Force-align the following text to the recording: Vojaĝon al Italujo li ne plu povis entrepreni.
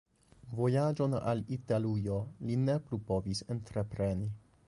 Vojaĝon 0.59 1.13
al 1.31 1.43
Italujo 1.57 2.17
li 2.49 2.57
ne 2.63 2.79
plu 2.89 3.01
povis 3.13 3.45
entrepreni. 3.57 4.35